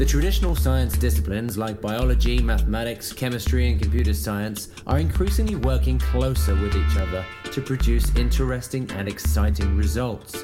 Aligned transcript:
The 0.00 0.06
traditional 0.06 0.56
science 0.56 0.96
disciplines 0.96 1.58
like 1.58 1.82
biology, 1.82 2.40
mathematics, 2.40 3.12
chemistry, 3.12 3.70
and 3.70 3.78
computer 3.78 4.14
science 4.14 4.70
are 4.86 4.98
increasingly 4.98 5.56
working 5.56 5.98
closer 5.98 6.54
with 6.54 6.74
each 6.74 6.96
other 6.96 7.22
to 7.52 7.60
produce 7.60 8.10
interesting 8.16 8.90
and 8.92 9.06
exciting 9.06 9.76
results. 9.76 10.42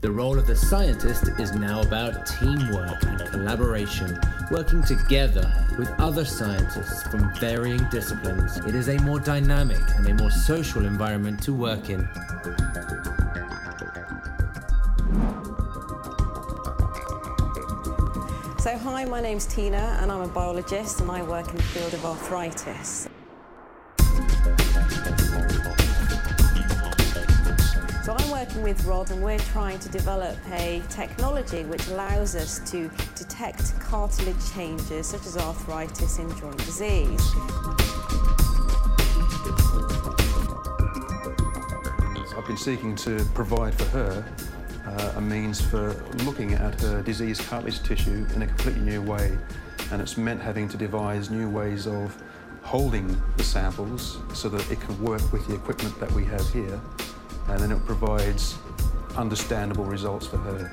The 0.00 0.10
role 0.10 0.38
of 0.38 0.46
the 0.46 0.56
scientist 0.56 1.28
is 1.38 1.52
now 1.54 1.82
about 1.82 2.24
teamwork 2.24 3.02
and 3.02 3.28
collaboration, 3.28 4.18
working 4.50 4.82
together 4.82 5.44
with 5.78 5.90
other 5.98 6.24
scientists 6.24 7.02
from 7.08 7.30
varying 7.34 7.86
disciplines. 7.90 8.56
It 8.56 8.74
is 8.74 8.88
a 8.88 8.98
more 9.02 9.20
dynamic 9.20 9.82
and 9.96 10.08
a 10.08 10.14
more 10.14 10.30
social 10.30 10.86
environment 10.86 11.42
to 11.42 11.52
work 11.52 11.90
in. 11.90 12.08
So 18.68 18.76
hi, 18.76 19.06
my 19.06 19.22
name's 19.22 19.46
Tina 19.46 19.98
and 20.02 20.12
I'm 20.12 20.20
a 20.20 20.28
biologist 20.28 21.00
and 21.00 21.10
I 21.10 21.22
work 21.22 21.48
in 21.48 21.56
the 21.56 21.62
field 21.62 21.94
of 21.94 22.04
arthritis. 22.04 23.08
So 28.04 28.14
I'm 28.14 28.30
working 28.30 28.60
with 28.62 28.84
Rod 28.84 29.10
and 29.10 29.22
we're 29.22 29.38
trying 29.38 29.78
to 29.78 29.88
develop 29.88 30.36
a 30.52 30.82
technology 30.90 31.64
which 31.64 31.88
allows 31.88 32.36
us 32.36 32.58
to 32.70 32.90
detect 33.14 33.80
cartilage 33.80 34.52
changes 34.52 35.06
such 35.06 35.24
as 35.24 35.38
arthritis 35.38 36.18
in 36.18 36.28
joint 36.36 36.58
disease. 36.58 37.22
I've 42.36 42.46
been 42.46 42.58
seeking 42.58 42.94
to 42.96 43.24
provide 43.32 43.74
for 43.76 43.86
her 43.86 44.36
uh, 44.88 45.12
a 45.16 45.20
means 45.20 45.60
for 45.60 45.92
looking 46.24 46.54
at 46.54 46.80
her 46.80 47.02
diseased 47.02 47.42
cartilage 47.42 47.82
tissue 47.82 48.26
in 48.34 48.42
a 48.42 48.46
completely 48.46 48.82
new 48.82 49.02
way. 49.02 49.36
And 49.90 50.00
it's 50.00 50.16
meant 50.16 50.40
having 50.40 50.68
to 50.68 50.76
devise 50.76 51.30
new 51.30 51.48
ways 51.48 51.86
of 51.86 52.16
holding 52.62 53.20
the 53.36 53.44
samples 53.44 54.18
so 54.34 54.48
that 54.48 54.70
it 54.70 54.80
can 54.80 55.02
work 55.02 55.32
with 55.32 55.46
the 55.46 55.54
equipment 55.54 55.98
that 56.00 56.10
we 56.12 56.24
have 56.26 56.46
here. 56.52 56.80
And 57.48 57.60
then 57.60 57.72
it 57.72 57.84
provides 57.86 58.56
understandable 59.16 59.84
results 59.84 60.26
for 60.26 60.38
her. 60.38 60.70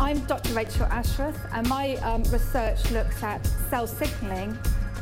I'm 0.00 0.20
Dr. 0.20 0.54
Rachel 0.54 0.86
Ashworth, 0.86 1.38
and 1.52 1.68
my 1.68 1.96
um, 1.96 2.22
research 2.24 2.90
looks 2.90 3.22
at 3.22 3.44
cell 3.68 3.86
signalling 3.86 4.56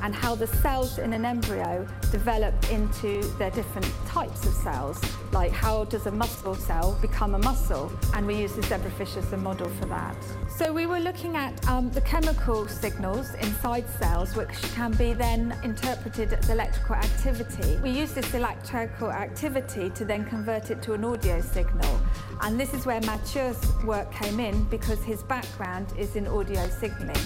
and 0.07 0.15
how 0.15 0.37
the 0.37 0.47
cells 0.47 0.99
in 0.99 1.13
an 1.13 1.25
embryo 1.25 1.85
develop 2.13 2.55
into 2.71 3.21
their 3.39 3.51
different 3.51 3.93
types 4.07 4.47
of 4.47 4.53
cells, 4.53 5.03
like 5.33 5.51
how 5.51 5.83
does 5.87 6.07
a 6.07 6.11
muscle 6.13 6.55
cell 6.55 6.97
become 7.03 7.35
a 7.35 7.39
muscle, 7.39 7.91
and 8.15 8.25
we 8.25 8.37
use 8.37 8.53
the 8.53 8.63
zebrafish 8.63 9.17
as 9.17 9.33
a 9.33 9.37
model 9.37 9.69
for 9.69 9.87
that. 9.87 10.17
So 10.49 10.73
we 10.73 10.87
were 10.87 11.01
looking 11.01 11.35
at 11.37 11.53
um, 11.67 11.91
the 11.91 12.03
chemical 12.03 12.69
signals 12.69 13.35
inside 13.35 13.85
cells, 13.99 14.37
which 14.37 14.63
can 14.77 14.93
be 14.93 15.13
then 15.13 15.59
interpreted 15.65 16.33
as 16.35 16.51
electrical 16.51 16.95
activity. 16.95 17.77
We 17.83 17.91
use 17.91 18.13
this 18.13 18.33
electrical 18.33 19.11
activity 19.11 19.91
to 19.91 20.05
then 20.05 20.25
convert 20.25 20.71
it 20.71 20.83
to 20.83 20.93
an 20.93 21.05
audio 21.05 21.41
signal, 21.41 22.01
and 22.43 22.61
this 22.61 22.73
is 22.75 22.87
where 22.87 23.01
Mathieu's 23.01 23.61
work 23.83 24.13
came 24.13 24.39
in 24.39 24.63
because 24.67 25.03
his 25.03 25.25
background 25.25 25.89
is 25.99 26.15
in 26.15 26.29
audio 26.29 26.69
signaling. 26.69 27.25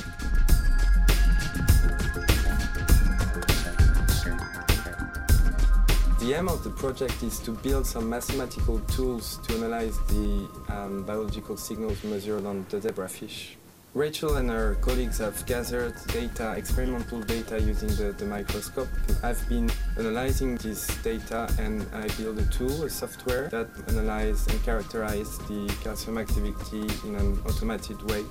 The 6.31 6.37
aim 6.37 6.49
of 6.49 6.63
the 6.63 6.71
project 6.71 7.25
is 7.25 7.41
to 7.41 7.51
build 7.51 7.85
some 7.85 8.09
mathematical 8.09 8.79
tools 8.95 9.41
to 9.49 9.55
analyze 9.57 9.99
the 10.07 10.49
um, 10.69 11.03
biological 11.03 11.57
signals 11.57 12.05
measured 12.05 12.47
on 12.47 12.65
the 12.69 12.79
zebrafish. 12.79 13.57
Rachel 13.95 14.37
and 14.37 14.49
her 14.49 14.77
colleagues 14.77 15.19
have 15.19 15.45
gathered 15.47 15.97
data, 16.07 16.55
experimental 16.57 17.21
data 17.23 17.61
using 17.61 17.89
the, 17.97 18.13
the 18.17 18.27
microscope. 18.27 18.87
I've 19.25 19.45
been 19.49 19.73
analyzing 19.99 20.55
this 20.59 20.87
data 21.03 21.53
and 21.59 21.85
I 21.93 22.07
built 22.17 22.39
a 22.39 22.47
tool, 22.47 22.85
a 22.85 22.91
software 22.91 23.49
that 23.49 23.69
analyzes 23.89 24.47
and 24.47 24.63
characterizes 24.63 25.37
the 25.49 25.67
calcium 25.83 26.17
activity 26.17 26.87
in 27.09 27.17
an 27.17 27.43
automated 27.45 28.01
way. 28.09 28.23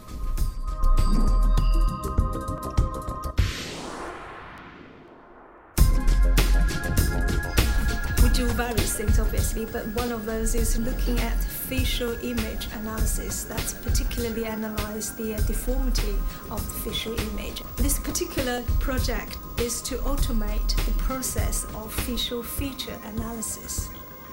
Do 8.40 8.46
various 8.54 8.96
things 8.96 9.20
obviously, 9.20 9.66
but 9.66 9.86
one 9.88 10.14
of 10.14 10.26
those 10.26 10.56
is 10.56 10.80
looking 10.80 11.20
at 11.20 11.38
facial 11.44 12.14
image 12.24 12.70
analysis 12.80 13.44
that's 13.44 13.74
particularly 13.74 14.46
analyze 14.46 15.14
the 15.18 15.34
deformity 15.46 16.16
of 16.50 16.64
the 16.64 16.90
facial 16.90 17.20
image. 17.32 17.62
This 17.76 18.00
particular 18.00 18.64
project 18.80 19.38
is 19.60 19.82
to 19.82 19.98
automate 19.98 20.74
the 20.86 20.94
process 20.94 21.66
of 21.76 21.94
facial 21.94 22.42
feature 22.42 22.98
analysis. 23.14 23.90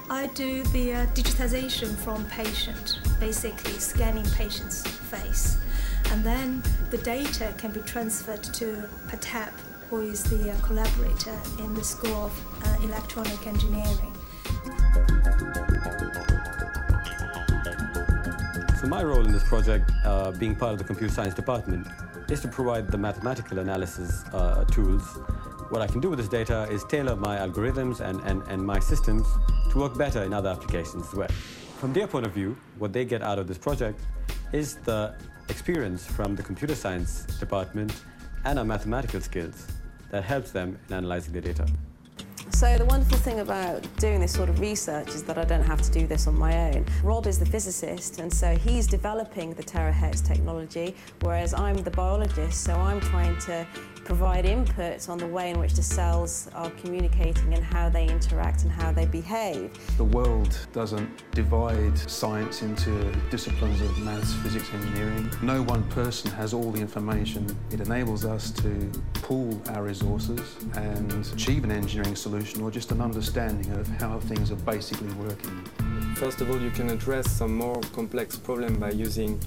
I 0.09 0.29
do 0.29 0.63
the 0.77 0.95
uh, 0.95 1.07
digitization 1.07 1.97
from 1.97 2.25
patient, 2.27 3.01
basically 3.19 3.73
scanning 3.73 4.27
patient's 4.37 4.87
face. 4.87 5.59
And 6.13 6.23
then 6.23 6.63
the 6.91 6.99
data 6.99 7.53
can 7.59 7.73
be 7.73 7.81
transferred 7.81 8.45
to 8.45 8.89
Patap 9.09 9.51
who 9.91 10.01
is 10.01 10.23
the 10.25 10.51
uh, 10.51 10.61
collaborator 10.63 11.39
in 11.59 11.75
the 11.75 11.85
School 11.85 12.27
of 12.27 12.56
Electronic 12.83 13.47
Engineering. 13.47 14.13
So 18.81 18.87
my 18.89 19.03
role 19.03 19.25
in 19.25 19.33
this 19.33 19.45
project, 19.49 19.91
uh, 20.05 20.31
being 20.33 20.55
part 20.55 20.73
of 20.73 20.79
the 20.79 20.85
computer 20.85 21.13
science 21.13 21.35
department, 21.35 21.87
is 22.31 22.41
to 22.41 22.49
provide 22.49 22.91
the 22.91 22.99
mathematical 22.99 23.59
analysis 23.59 24.25
uh, 24.33 24.65
tools. 24.65 25.03
What 25.71 25.83
I 25.83 25.87
can 25.87 26.01
do 26.01 26.11
with 26.11 26.19
this 26.19 26.29
data 26.29 26.69
is 26.71 26.85
tailor 26.85 27.17
my 27.17 27.37
algorithms 27.39 28.01
and, 28.01 28.21
and, 28.21 28.43
and 28.49 28.65
my 28.65 28.79
systems 28.79 29.27
to 29.71 29.79
work 29.79 29.97
better 29.97 30.23
in 30.23 30.33
other 30.33 30.51
applications 30.51 31.07
as 31.09 31.15
well. 31.15 31.29
From 31.79 31.93
their 31.93 32.07
point 32.07 32.27
of 32.27 32.33
view, 32.33 32.57
what 32.79 32.93
they 32.93 33.05
get 33.05 33.23
out 33.23 33.39
of 33.39 33.47
this 33.47 33.59
project 33.59 34.01
is 34.53 34.77
the 34.77 35.15
experience 35.49 36.07
from 36.07 36.37
the 36.37 36.43
computer 36.43 36.75
science 36.75 37.25
department 37.41 37.93
and 38.45 38.59
our 38.59 38.65
mathematical 38.65 39.21
skills 39.21 39.67
that 40.11 40.23
helps 40.23 40.51
them 40.51 40.79
in 40.89 40.95
analyzing 40.95 41.33
the 41.33 41.41
data. 41.41 41.67
So 42.57 42.79
the 42.79 42.87
wonderful 42.87 43.19
thing 43.19 43.41
about 43.41 43.87
doing 43.99 44.19
this 44.19 44.33
sort 44.33 44.49
of 44.49 44.61
research 44.61 45.09
is 45.09 45.23
that 45.25 45.37
I 45.37 45.45
don't 45.45 45.67
have 45.67 45.83
to 45.83 45.91
do 45.91 46.07
this 46.07 46.27
on 46.27 46.39
my 46.39 46.71
own. 46.71 46.87
Rob 47.03 47.27
is 47.27 47.39
the 47.39 47.45
physicist, 47.45 48.19
and 48.19 48.33
so 48.33 48.57
he's 48.57 48.87
developing 48.87 49.53
the 49.53 49.63
terahertz 49.63 50.27
technology, 50.27 50.97
whereas 51.21 51.53
I'm 51.53 51.77
the 51.77 51.91
biologist, 51.91 52.65
so 52.65 52.73
I'm 52.73 52.99
trying 53.03 53.39
to 53.41 53.67
provide 54.07 54.45
inputs 54.45 55.09
on 55.09 55.19
the 55.19 55.27
way 55.27 55.51
in 55.51 55.59
which 55.59 55.75
the 55.75 55.83
cells 55.83 56.49
are 56.55 56.71
communicating 56.83 57.53
and 57.55 57.65
how 57.65 57.89
they 57.89 58.07
interact 58.07 58.63
and 58.63 58.71
how 58.71 58.93
they 58.93 59.05
behave. 59.05 59.77
The 59.97 60.05
world 60.05 60.57
doesn't 60.73 61.11
divide 61.33 61.99
science 61.99 62.63
into 62.63 62.91
disciplines 63.31 63.81
of 63.81 63.99
maths, 63.99 64.33
physics, 64.35 64.73
engineering. 64.73 65.29
No 65.43 65.61
one 65.65 65.83
person 65.91 66.31
has 66.31 66.55
all 66.55 66.71
the 66.71 66.81
information. 66.81 67.45
It 67.73 67.81
enables 67.81 68.25
us 68.25 68.53
to 68.63 68.93
pool 69.15 69.61
our 69.71 69.83
resources 69.83 70.55
and 70.75 71.13
achieve 71.35 71.65
an 71.65 71.73
engineering 71.73 72.15
solution 72.15 72.63
or 72.63 72.71
just 72.71 72.93
an 72.93 73.01
understanding 73.01 73.73
of 73.73 73.89
how 73.89 74.21
things 74.21 74.53
are 74.53 74.63
basically 74.73 75.13
working. 75.15 75.65
First 76.15 76.41
of 76.41 76.49
all, 76.49 76.61
you 76.61 76.71
can 76.71 76.91
address 76.91 77.29
some 77.29 77.57
more 77.57 77.81
complex 77.93 78.37
problem 78.37 78.79
by 78.79 78.91
using 78.91 79.41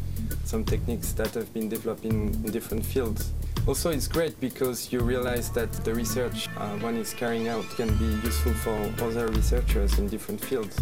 some 0.44 0.66
techniques 0.66 1.14
that 1.14 1.34
have 1.34 1.52
been 1.54 1.70
developed 1.70 2.04
in, 2.04 2.34
in 2.44 2.52
different 2.52 2.86
fields. 2.86 3.32
Also, 3.70 3.92
it's 3.92 4.08
great 4.08 4.34
because 4.40 4.92
you 4.92 5.00
realize 5.00 5.52
that 5.52 5.72
the 5.86 5.94
research 5.94 6.50
uh, 6.58 6.76
one 6.80 6.96
is 6.96 7.14
carrying 7.14 7.50
out 7.50 7.64
can 7.78 7.96
be 7.98 8.28
useful 8.28 8.52
for 8.52 8.74
other 9.06 9.28
researchers 9.28 10.00
in 10.00 10.08
different 10.08 10.44
fields. 10.44 10.76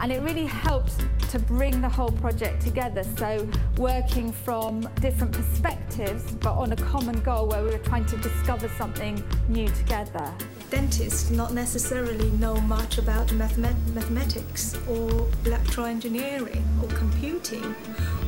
And 0.00 0.10
it 0.10 0.22
really 0.22 0.46
helps 0.46 0.96
to 1.30 1.38
bring 1.38 1.80
the 1.80 1.88
whole 1.88 2.10
project 2.10 2.62
together. 2.62 3.04
So 3.16 3.46
working 3.76 4.32
from 4.32 4.80
different 5.00 5.32
perspectives, 5.32 6.32
but 6.32 6.54
on 6.54 6.72
a 6.72 6.76
common 6.76 7.20
goal 7.20 7.46
where 7.48 7.62
we 7.62 7.70
were 7.70 7.78
trying 7.78 8.06
to 8.06 8.16
discover 8.16 8.68
something 8.78 9.22
new 9.48 9.68
together. 9.68 10.32
Dentists 10.70 11.30
not 11.30 11.52
necessarily 11.52 12.30
know 12.32 12.60
much 12.62 12.98
about 12.98 13.28
mathemat 13.28 13.76
mathematics 13.92 14.76
or 14.88 15.08
electroengineering 15.44 16.64
or 16.82 16.88
computing. 16.96 17.74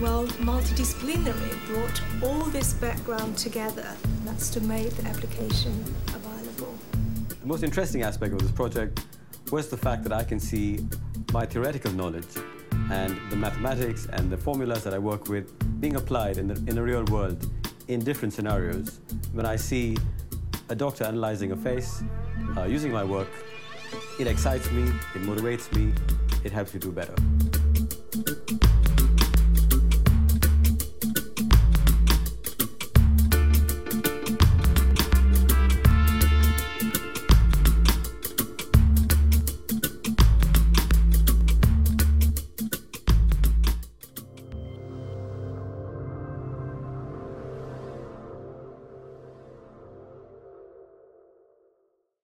Well, 0.00 0.26
multidisciplinary 0.26 1.66
brought 1.66 2.02
all 2.22 2.44
this 2.50 2.74
background 2.74 3.38
together. 3.38 3.86
That's 4.24 4.50
to 4.50 4.60
make 4.60 4.90
the 4.90 5.06
application 5.06 5.84
available. 6.08 6.74
The 7.40 7.46
most 7.46 7.62
interesting 7.62 8.02
aspect 8.02 8.34
of 8.34 8.40
this 8.40 8.50
project 8.50 9.04
was 9.50 9.68
the 9.68 9.76
fact 9.76 10.02
that 10.04 10.12
I 10.12 10.24
can 10.24 10.38
see 10.38 10.86
my 11.32 11.46
theoretical 11.46 11.92
knowledge 11.92 12.34
and 12.90 13.18
the 13.30 13.36
mathematics 13.36 14.06
and 14.12 14.30
the 14.30 14.36
formulas 14.36 14.82
that 14.84 14.94
I 14.94 14.98
work 14.98 15.28
with 15.28 15.46
being 15.80 15.96
applied 15.96 16.38
in 16.38 16.48
the, 16.48 16.54
in 16.54 16.74
the 16.74 16.82
real 16.82 17.04
world 17.04 17.50
in 17.88 18.00
different 18.00 18.34
scenarios. 18.34 19.00
When 19.32 19.46
I 19.46 19.56
see 19.56 19.96
a 20.68 20.74
doctor 20.74 21.04
analyzing 21.04 21.52
a 21.52 21.56
face 21.56 22.02
uh, 22.56 22.64
using 22.64 22.92
my 22.92 23.04
work, 23.04 23.28
It 24.18 24.26
excites 24.26 24.70
me, 24.70 24.84
it 25.14 25.22
motivates 25.22 25.74
me, 25.76 25.92
it 26.44 26.52
helps 26.52 26.72
me 26.74 26.80
do 26.80 26.92
better. 26.92 27.14